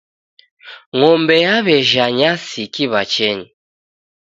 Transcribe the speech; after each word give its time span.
Ng'ombe 0.97 1.35
yaw'ejha 1.45 2.05
nyasi 2.17 2.63
kiw'achenyi. 2.73 3.47